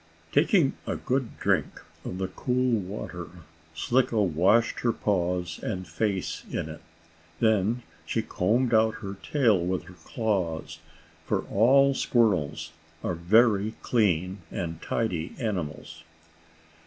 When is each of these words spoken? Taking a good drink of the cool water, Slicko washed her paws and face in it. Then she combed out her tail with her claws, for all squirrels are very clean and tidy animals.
Taking 0.31 0.73
a 0.87 0.95
good 0.95 1.37
drink 1.37 1.79
of 2.03 2.17
the 2.17 2.27
cool 2.29 2.79
water, 2.79 3.27
Slicko 3.75 4.23
washed 4.23 4.79
her 4.79 4.91
paws 4.91 5.59
and 5.61 5.87
face 5.87 6.43
in 6.49 6.69
it. 6.69 6.81
Then 7.39 7.83
she 8.03 8.23
combed 8.23 8.73
out 8.73 8.95
her 9.05 9.17
tail 9.21 9.63
with 9.63 9.83
her 9.83 9.93
claws, 9.93 10.79
for 11.27 11.43
all 11.49 11.93
squirrels 11.93 12.71
are 13.03 13.13
very 13.13 13.75
clean 13.83 14.41
and 14.49 14.81
tidy 14.81 15.35
animals. 15.37 16.03